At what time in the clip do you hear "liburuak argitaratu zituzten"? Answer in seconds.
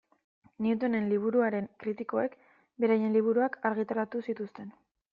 3.19-4.79